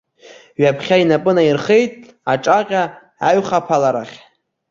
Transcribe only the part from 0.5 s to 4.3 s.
Ҩаԥхьа инапы наирхеит аҿаҟьа аҩхаԥаларахь.